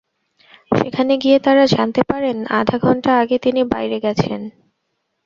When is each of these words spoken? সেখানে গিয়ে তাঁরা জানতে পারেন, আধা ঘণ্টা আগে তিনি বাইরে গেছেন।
সেখানে 0.71 1.13
গিয়ে 1.17 1.37
তাঁরা 1.39 1.65
জানতে 1.75 2.01
পারেন, 2.03 2.37
আধা 2.59 2.77
ঘণ্টা 2.77 3.11
আগে 3.21 3.37
তিনি 3.37 3.61
বাইরে 3.73 3.97
গেছেন। 3.99 4.41